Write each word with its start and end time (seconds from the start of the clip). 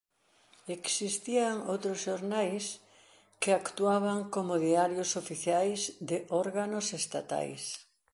Existían 0.77 1.55
outros 1.73 1.97
xornais 2.05 2.65
que 3.41 3.51
actuaban 3.53 4.19
como 4.35 4.61
diarios 4.67 5.11
oficiais 5.21 5.79
de 6.09 6.17
órganos 6.43 6.87
estatais. 7.01 7.63